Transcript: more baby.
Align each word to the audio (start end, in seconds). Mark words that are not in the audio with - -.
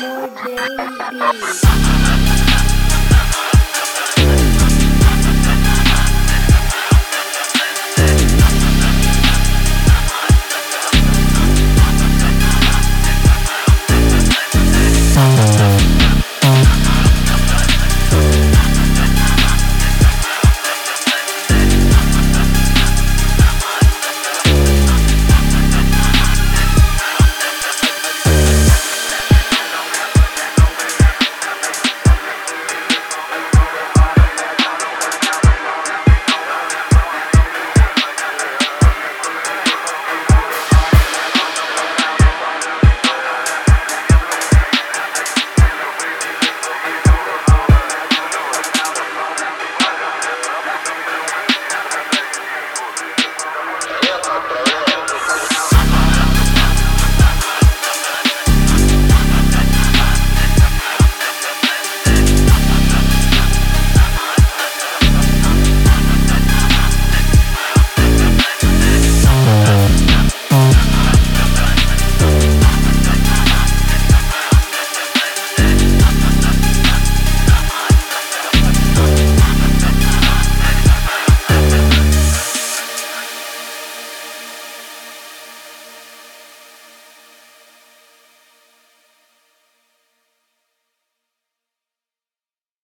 more 0.00 0.28
baby. 0.44 2.15